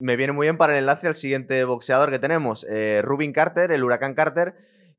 [0.00, 3.70] Me viene muy bien para el enlace al siguiente boxeador que tenemos, eh, Rubin Carter,
[3.70, 4.54] el huracán Carter,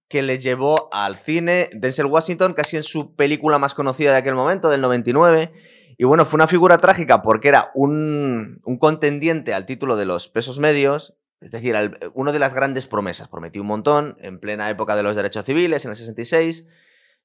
[0.08, 4.35] que le llevó al cine Denzel Washington, casi en su película más conocida de aquel
[4.35, 5.51] momento, del 99.
[5.97, 10.60] Y bueno, fue una figura trágica porque era un, contendiente al título de los pesos
[10.60, 13.28] medios, es decir, al- uno de las grandes promesas.
[13.28, 16.68] Prometió un montón en plena época de los derechos civiles, en el 66,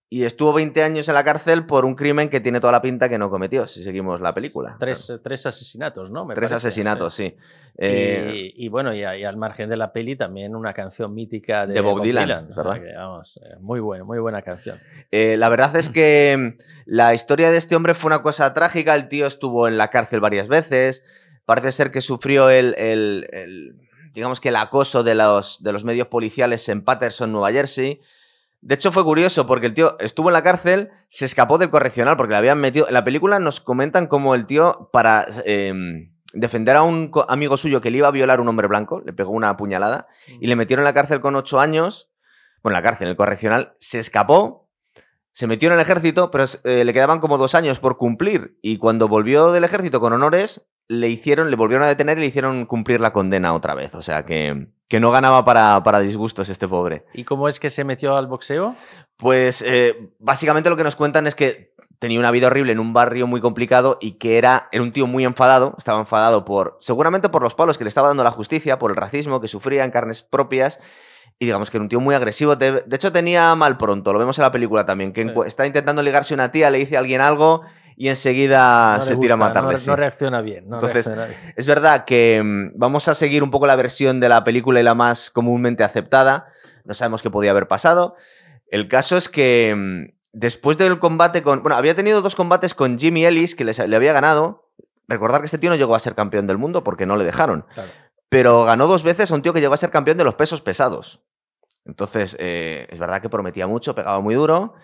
[0.09, 3.09] y estuvo 20 años en la cárcel por un crimen que tiene toda la pinta
[3.09, 4.77] que no cometió, si seguimos la película.
[4.78, 6.24] Tres, tres asesinatos, ¿no?
[6.24, 7.30] Me Tres parece, asesinatos, sí.
[7.30, 7.37] sí.
[7.78, 11.74] Eh, y, y bueno, y, al margen de la peli también una canción mítica de,
[11.74, 12.80] De Bob Dylan, ¿verdad?
[12.80, 14.80] que, vamos, eh, muy buena, muy buena canción.
[15.11, 18.95] Eh, la verdad es que mm, la historia de este hombre fue una cosa trágica.
[18.95, 21.05] El tío estuvo en la cárcel varias veces.
[21.45, 23.75] Parece ser que sufrió el, el- el,
[24.14, 28.00] digamos que el acoso de los, de los medios policiales en Patterson, Nueva Jersey.
[28.66, 32.16] De hecho, fue curioso porque el tío estuvo en la cárcel, se escapó del correccional
[32.16, 32.89] porque le habían metido.
[32.89, 37.81] En la película nos comentan cómo el tío, para eh, defender a un amigo suyo
[37.81, 40.08] que le iba a violar un hombre blanco, le pegó una puñalada
[40.41, 42.11] y le metieron en la cárcel con ocho años.
[42.61, 44.69] Bueno, en la cárcel, en el correccional, se escapó,
[45.30, 48.58] se metió en el ejército, pero eh, le quedaban como dos años por cumplir.
[48.62, 52.27] Y cuando volvió del ejército con honores, le hicieron, le volvieron a detener y le
[52.27, 53.95] hicieron cumplir la condena otra vez.
[53.95, 57.05] O sea que, que no ganaba para, para disgustos este pobre.
[57.12, 58.77] ¿Y cómo es que se metió al boxeo?
[59.17, 62.92] Pues eh, básicamente lo que nos cuentan es que tenía una vida horrible en un
[62.92, 67.29] barrio muy complicado y que era, era un tío muy enfadado, estaba enfadado por, seguramente
[67.31, 69.91] por los palos que le estaba dando la justicia, por el racismo que sufría en
[69.91, 70.79] carnes propias.
[71.39, 72.57] Y digamos que era un tío muy agresivo.
[72.57, 75.31] De, hecho, tenía mal pronto, lo vemos en la película también, que Sí.
[75.47, 77.62] está intentando ligarse a una tía, le dice a alguien algo
[77.97, 79.72] y enseguida No se tira a matarle.
[79.72, 79.89] No, sí.
[79.89, 80.69] no reacciona bien.
[80.69, 81.52] no Entonces, reacciona bien.
[81.56, 84.83] Es verdad que mm, vamos a seguir un poco la versión de la película y
[84.83, 86.47] la más comúnmente aceptada.
[86.84, 88.17] No sabemos qué podía haber pasado.
[88.69, 91.62] El caso es que mm, después del combate con.
[91.62, 94.70] Bueno, había tenido dos combates con Jimmy Ellis que les- le había ganado.
[95.08, 97.64] Recordar que este tío no llegó a ser campeón del mundo porque no le dejaron.
[97.72, 97.91] Claro.
[98.28, 100.61] Pero ganó dos veces a un tío que llegó a ser campeón de los pesos
[100.63, 101.23] pesados.
[101.84, 104.74] Entonces, eh, es verdad que prometía mucho, pegaba muy duro.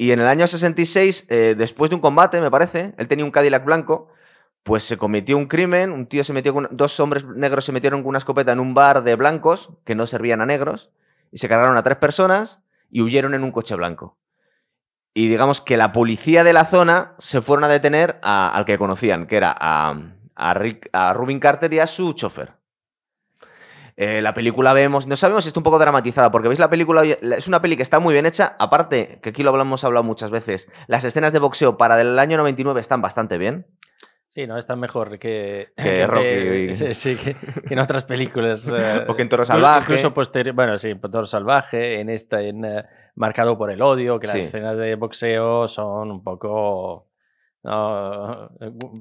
[0.00, 3.30] Y en el año 66, eh, después de un combate, me parece, él tenía un
[3.30, 4.08] Cadillac blanco,
[4.62, 8.00] pues se cometió un crimen, un tío se metió con, dos hombres negros se metieron
[8.00, 10.90] con una escopeta en un bar de blancos que no servían a negros
[11.30, 14.16] y se cargaron a tres personas y huyeron en un coche blanco.
[15.12, 18.78] Y digamos que la policía de la zona se fueron a detener a- al que
[18.78, 19.96] conocían, que era a,
[20.34, 22.54] a, Rick- a Rubin Carter y a su chofer.
[24.02, 27.04] Eh, la película vemos, no sabemos si está un poco dramatizada, porque veis la película,
[27.04, 30.30] es una peli que está muy bien hecha, aparte, que aquí lo hablamos hablado muchas
[30.30, 33.66] veces, las escenas de boxeo para del año 99 están bastante bien.
[34.30, 36.74] Sí, no, está mejor que, Que Rocky.
[36.76, 38.68] sí, sí, que, que en otras películas.
[38.74, 39.80] eh, O que en Toro Salvaje.
[39.92, 42.84] Incluso posterior, bueno, sí, en Toro Salvaje, en esta, en eh,
[43.16, 44.38] Marcado por el odio, que Sí.
[44.38, 47.08] las escenas de boxeo son un poco.
[47.64, 48.92] no, gu-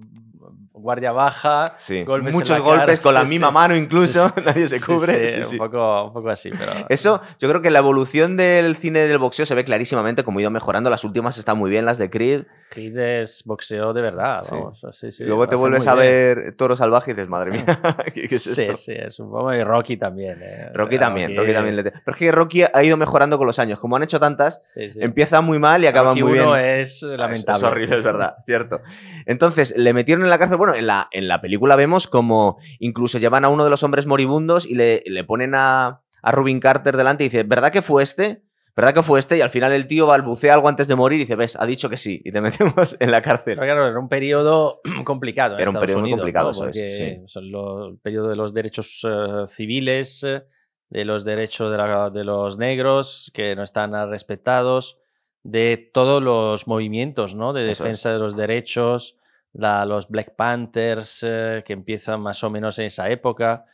[0.72, 2.04] guardia baja, Sí.
[2.04, 3.54] golpes en Muchos cara, golpes con la sí, misma sí.
[3.54, 5.44] mano incluso, nadie se cubre.
[5.52, 5.58] un.
[5.58, 6.72] Poco, un poco así, pero.
[6.90, 10.42] Eso, yo creo que la evolución del cine del boxeo se ve clarísimamente como ha
[10.42, 10.90] ido mejorando.
[10.90, 12.44] Las últimas están muy bien, las de Creed.
[12.70, 14.82] Creed es boxeo de verdad, vamos.
[15.20, 16.06] Luego te vuelves a bien.
[16.06, 17.66] ver Toro Salvaje y dices, madre mía,
[18.14, 18.76] ¿qué, qué es sí, esto?
[18.78, 19.54] sí, es un poco.
[19.54, 20.40] Y Rocky también.
[20.42, 20.70] eh.
[20.74, 21.76] Rocky también, Rocky también.
[21.76, 23.80] le Pero es que Rocky ha ido mejorando con los años.
[23.80, 26.46] Como han hecho tantas, empieza muy mal y acaba Rocky muy bien.
[26.46, 27.58] uno es Es- lamentable.
[27.58, 28.82] Es horrible, es verdad, cierto.
[29.26, 30.58] Entonces, le metieron en la cárcel.
[30.58, 34.06] Bueno, en la, en la película vemos como incluso llevan a uno de los hombres
[34.06, 38.04] moribundos y le, le ponen a, a Rubin Carter delante y dice, ¿verdad que fue
[38.04, 38.44] este?
[38.76, 39.38] ¿Verdad que fue este?
[39.38, 41.90] Y al final el tío balbucea algo antes de morir y dice, ves, ha dicho
[41.90, 42.22] que sí.
[42.24, 43.56] Y te metemos en la cárcel.
[43.56, 45.56] Pero claro, era un periodo complicado.
[45.56, 46.70] en Era un periodo muy complicado, ¿no?
[46.70, 47.18] eso es, sí.
[47.26, 50.44] son lo- el periodo de los derechos eh, civiles, eh,
[50.90, 54.98] de los derechos de, la- de los negros que no están respetados,
[55.44, 57.52] de todos los movimientos ¿no?
[57.54, 57.78] de es.
[57.80, 59.18] defensa de los derechos,
[59.54, 63.66] los Black Panthers eh, que empiezan más o menos en esa época.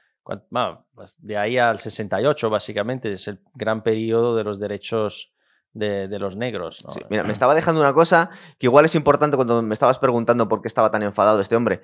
[0.96, 5.34] Pues de ahí al 68, básicamente, es el gran periodo de los derechos
[5.74, 6.86] de, los negros.
[7.10, 10.62] mira, me estaba dejando una cosa que igual es importante cuando me estabas preguntando por
[10.62, 11.82] qué estaba tan enfadado este hombre.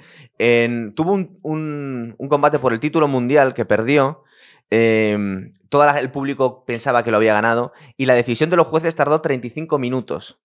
[0.96, 4.24] Tuvo un, un- combate por el título mundial que perdió.
[4.72, 8.96] eh, todo el público pensaba que lo había ganado y la decisión de los jueces
[8.96, 10.40] tardó 35 minutos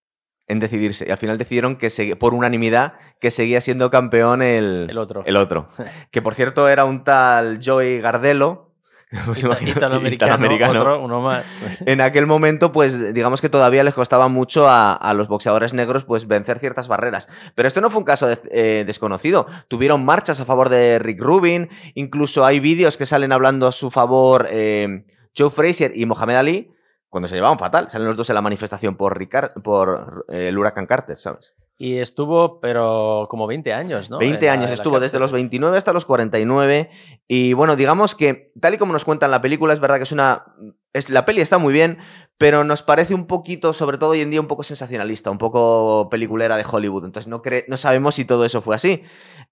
[0.49, 1.07] en decidirse.
[1.09, 5.23] Y al final decidieron que se- por unanimidad que seguía siendo campeón el, El otro.
[5.27, 5.69] el otro.
[6.11, 8.65] Que por cierto era un tal Joey Gardelo.
[9.37, 10.81] Italoamericano, italoamericano.
[10.81, 11.63] otro, uno más.
[11.87, 16.05] En aquel momento, pues digamos que todavía les costaba mucho a, a los boxeadores negros
[16.05, 17.29] pues vencer ciertas barreras.
[17.55, 19.47] Pero esto no fue un caso de- eh, desconocido.
[19.69, 23.91] Tuvieron marchas a favor de Rick Rubin, incluso hay vídeos que salen hablando a su
[23.91, 25.05] favor eh,
[25.37, 26.73] Joe Frazier y Mohamed Ali,
[27.17, 27.89] cuando se llevaban fatal.
[27.91, 31.55] Salen los dos en la manifestación por, Ricard- por eh, el huracán Carter, ¿sabes?
[31.79, 34.19] Y estuvo, pero como 20 años, ¿no?
[34.19, 36.91] 20 En la- años estuvo, desde los 29 hasta los 49.
[37.29, 40.13] Y bueno, digamos que, tal y como nos cuentan la película, es verdad que es
[40.13, 40.55] una.
[40.95, 41.99] Es, la peli está muy bien,
[42.39, 46.09] pero nos parece un poquito, sobre todo hoy en día, un poco sensacionalista, un poco
[46.11, 47.05] peliculera de Hollywood.
[47.05, 49.03] Entonces no, cre- no sabemos si todo eso fue así.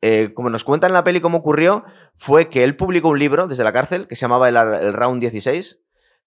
[0.00, 1.84] Eh, como nos cuentan en la peli cómo ocurrió,
[2.14, 5.20] fue que él publicó un libro desde la cárcel que se llamaba El, el Round
[5.20, 5.83] 16,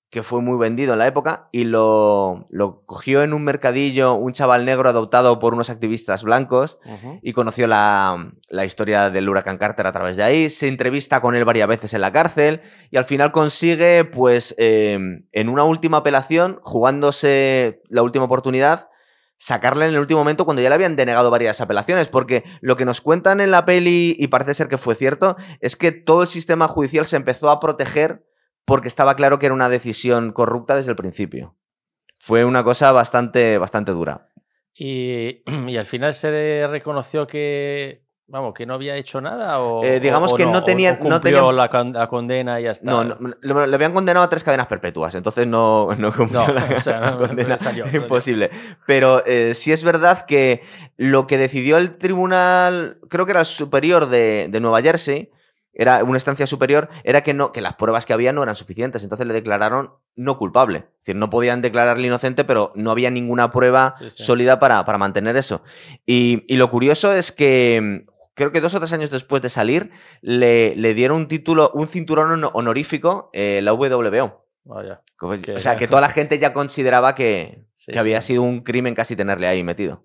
[0.09, 4.31] que fue muy vendido en la época, y lo, lo cogió en un mercadillo un
[4.31, 6.79] chaval negro adoptado por unos activistas blancos
[7.21, 10.49] y conoció la, la historia del huracán Carter a través de ahí.
[10.49, 14.97] Se entrevista con él varias veces en la cárcel y al final consigue, pues, eh,
[15.31, 18.89] en una última apelación, jugándose la última oportunidad,
[19.35, 22.85] sacarle en el último momento cuando ya le habían denegado varias apelaciones, porque lo que
[22.85, 26.27] nos cuentan en la peli, y parece ser que fue cierto, es que todo el
[26.27, 28.25] sistema judicial se empezó a proteger
[28.67, 31.55] porque estaba claro que era una decisión corrupta desde el principio.
[32.19, 34.27] Fue una cosa bastante, bastante dura.
[34.75, 39.85] Y, y al final se reconoció que, vamos, que no había hecho nada o...
[39.85, 42.59] Eh, digamos o- o que no o- tenían- o no tenían- la, con- la condena
[42.59, 42.91] y ya está.
[42.91, 46.65] No, no, le, habían condenado a tres cadenas perpetuas, entonces no, no cumplió No, la,
[46.75, 47.47] o sea, la no- condena.
[47.55, 48.01] no salió, no salió.
[48.03, 48.51] Imposible.
[48.85, 50.61] Pero eh, sí es verdad que
[50.97, 55.31] lo que decidió el tribunal, creo que era el superior de, de Nueva Jersey,
[55.79, 59.03] era una instancia superior, era que, no, que las pruebas que había no eran suficientes,
[59.03, 60.79] entonces le declararon no culpable.
[60.79, 64.23] Es decir, no podían declararle inocente, pero no había ninguna prueba Sí, sí.
[64.23, 65.61] sólida para, para mantener eso.
[66.05, 69.91] Y, y lo curioso es que creo que dos o tres años después de salir,
[70.21, 74.45] le, le dieron un título, un cinturón hono- honorífico, eh, la WBO.
[74.65, 75.01] Vaya.
[75.21, 78.95] O sea, que toda la gente ya consideraba que, Sí, que había sido un crimen
[78.95, 80.03] casi tenerle ahí metido.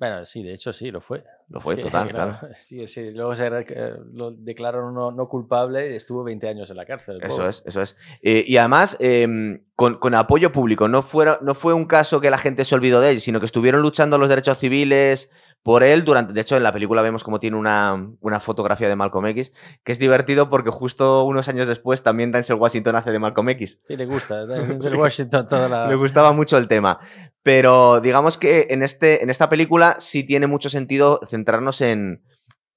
[0.00, 1.22] Bueno, sí, de hecho sí, lo fue.
[1.50, 2.38] Lo fue, Sí, total, claro.
[2.56, 6.78] Sí, sí, luego se eh, lo declararon no, no culpable y estuvo 20 años en
[6.78, 7.16] la cárcel.
[7.16, 7.50] el Eso pobre.
[7.50, 7.98] es, eso es.
[8.22, 10.88] Eh, y además, eh, con, con apoyo público.
[10.88, 13.46] No, fuera, no fue un caso que la gente se olvidó de él, sino que
[13.46, 15.30] estuvieron luchando los derechos civiles
[15.62, 16.34] por él durante.
[16.34, 19.92] De hecho, en la película vemos como tiene una, una fotografía de Malcolm X, que
[19.92, 23.80] es divertido porque justo unos años después también Denzel Washington hace de Malcolm X.
[23.88, 24.44] Sí, le gusta.
[24.80, 24.90] Sí.
[24.90, 25.88] Washington, toda la...
[25.88, 27.00] Le gustaba mucho el tema.
[27.42, 32.22] Pero digamos que en, este, en esta película sí tiene mucho sentido centrarnos en.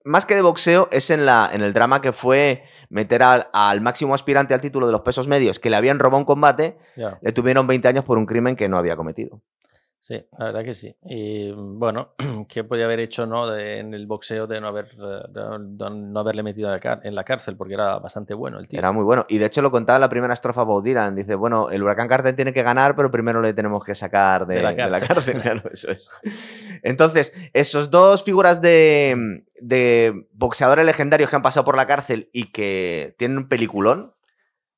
[0.04, 3.82] Más que de boxeo, es en, la, en el drama que fue meter al, al
[3.82, 6.78] máximo aspirante al título de los pesos medios que le habían robado un combate,
[7.22, 9.42] le tuvieron 20 años por un crimen que no había cometido.
[10.06, 10.94] Sí, la verdad que sí.
[11.06, 12.10] Y bueno,
[12.50, 16.44] ¿qué podía haber hecho no, de- en el boxeo de no, haber, de no- haberle
[16.44, 17.56] metido en la, car- en la cárcel?
[17.56, 18.80] Porque era bastante bueno el tío.
[18.80, 19.26] Era muy bueno.
[19.30, 21.16] Y de hecho lo contaba en la primera estrofa Bob Dylan.
[21.16, 24.56] Dice, bueno, el huracán Carter tiene que ganar, pero primero le tenemos que sacar de,
[24.56, 25.38] De la cárcel.
[25.42, 26.12] Claro, eso es.
[26.82, 32.52] Entonces, esos dos figuras de, de boxeadores legendarios que han pasado por la cárcel y
[32.52, 34.12] que tienen un peliculón.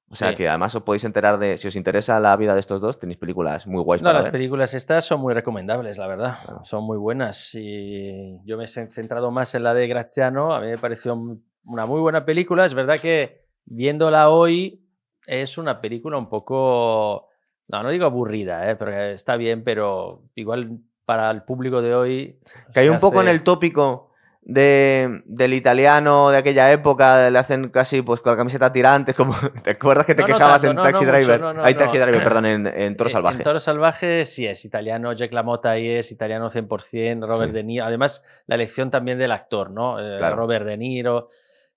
[0.10, 0.36] O sea, Sí.
[0.36, 3.18] que además os podéis enterar de, si os interesa la vida de estos dos, tenéis
[3.18, 4.34] películas muy guays No, para las ver.
[4.34, 6.38] películas estas son muy recomendables, la verdad.
[6.46, 6.62] Claro.
[6.63, 7.52] Son muy buenas.
[7.56, 10.54] Y yo me he centrado más en la de Graziano.
[10.54, 12.66] A mí me pareció un- una muy buena película.
[12.66, 14.86] Es verdad que viéndola hoy
[15.25, 17.28] es una película un poco,
[17.68, 18.75] no, no digo aburrida, ¿eh?
[18.75, 22.40] pero está bien, pero igual para el público de hoy...
[22.74, 24.12] Cae se un poco en hace- el tópico
[24.47, 29.33] de, del italiano de aquella época, le hacen casi pues con la camiseta tirantes, como
[29.63, 31.44] ¿te acuerdas que te No, no quejabas tanto, en Taxi no Driver?
[31.63, 31.74] Hay.
[31.74, 33.38] Taxi Driver, perdón, en, en Toro Salvaje.
[33.38, 37.56] En Toro Salvaje sí es italiano, Jack LaMotta ahí es italiano 100%, Robert Sí.
[37.56, 37.86] De Niro.
[37.86, 40.00] Además, la elección también del actor, ¿no?
[40.00, 40.35] Eh, Claro.
[40.35, 41.28] Robert De Niro.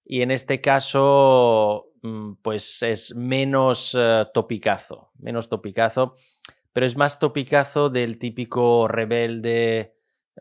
[0.04, 6.16] Y en este caso, mm, pues es menos eh, topicazo, menos topicazo,
[6.74, 9.94] pero es más topicazo del típico rebelde.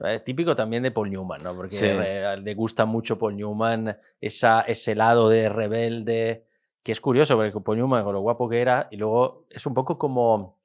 [0.06, 1.56] Eh, Típico también de Paul Newman, ¿no?
[1.56, 1.86] Porque Sí.
[1.88, 6.46] eh, le gusta mucho Paul Newman esa, ese lado de rebelde,
[6.84, 9.74] que es curioso, porque Paul Newman, con lo guapo que era, y luego es un
[9.74, 10.58] poco como,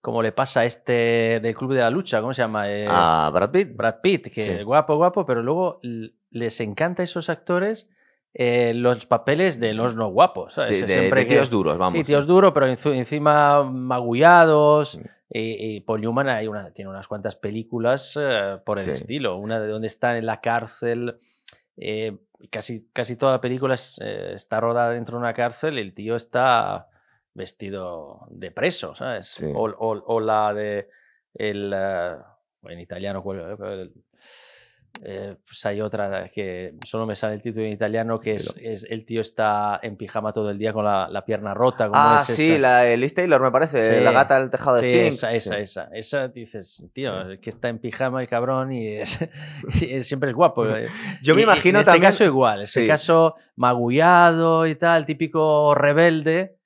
[0.00, 2.70] como le pasa a este del Club de la Lucha, ¿cómo se llama?
[2.70, 3.76] Eh, A Brad Pitt.
[3.76, 4.62] Brad Pitt, que Sí.
[4.62, 5.80] guapo, guapo, pero luego
[6.30, 7.88] les encanta a esos actores
[8.38, 10.52] eh, los papeles de los no guapos.
[10.54, 10.76] ¿sabes?
[10.80, 11.94] Sí, de, Siempre de que- duros, vamos.
[11.94, 15.00] Sí, tíos duros, pero encima magullados.
[15.28, 18.90] Y, y Paul Newman hay una, tiene unas cuantas películas eh, por el Sí.
[18.92, 19.36] estilo.
[19.38, 21.18] Una de donde está en la cárcel.
[21.76, 22.16] eh,
[22.50, 26.16] casi, casi toda la película es, eh, está rodada dentro de una cárcel el tío
[26.16, 26.88] está
[27.34, 29.26] vestido de preso, ¿sabes?
[29.28, 29.46] Sí.
[29.54, 30.88] O, o- o la de.
[31.34, 32.16] El, eh,
[32.62, 33.22] en italiano.
[33.32, 33.92] El-
[35.02, 38.84] eh, pues hay otra que solo me sale el título en italiano, que es, es
[38.90, 41.86] el tío está en pijama todo el día con la, la pierna rota.
[41.88, 42.60] ¿cómo Ah, es sí, esa?
[42.60, 43.82] la de Liz Taylor, me parece.
[43.98, 44.02] Sí.
[44.04, 45.60] La gata del tejado Sí, de esa, esa, Sí.
[45.62, 45.88] esa.
[45.92, 49.18] Esa dices, tío, que está en pijama el cabrón y, es,
[49.82, 50.66] y siempre es guapo.
[50.68, 50.86] eh.
[51.22, 52.10] Yo me Y- y imagino en este también.
[52.12, 56.56] caso igual, en este caso magullado y tal, típico rebelde,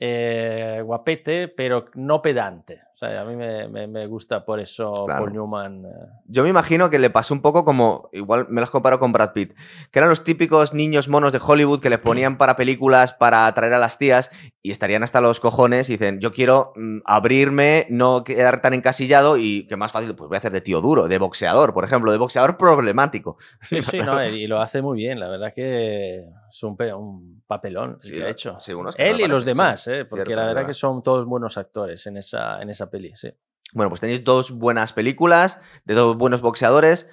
[0.00, 2.82] eh, guapete, pero no pedante.
[2.98, 5.24] Sea, a mí me, me- me gusta por eso Claro.
[5.24, 5.84] Paul Newman.
[5.84, 5.88] eh,
[6.26, 9.32] Yo me imagino que le pasó un poco como, igual me las comparo con Brad
[9.32, 9.54] Pitt,
[9.90, 13.74] que eran los típicos niños monos de Hollywood que les ponían para películas para atraer
[13.74, 14.30] a las tías
[14.62, 19.36] y estarían hasta los cojones y dicen, yo quiero mm, abrirme, no quedar tan encasillado
[19.38, 22.10] y que más fácil, pues voy a hacer de tío duro, de boxeador, por ejemplo,
[22.12, 23.38] de boxeador problemático.
[23.60, 25.20] Sí, sí, no, y lo hace muy bien.
[25.20, 28.56] La verdad que es un, un papelón el Sí, que ha hecho.
[28.60, 29.46] sí, Él y los sí.
[29.48, 30.66] demás, eh, porque Cierto, la verdad.
[30.66, 33.12] que son todos buenos actores en esa, en esa peli.
[33.16, 33.30] Sí.
[33.74, 37.08] Bueno, pues tenéis dos buenas películas de dos buenos boxeadores.